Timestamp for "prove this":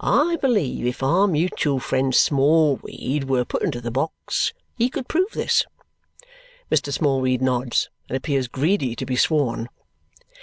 5.06-5.66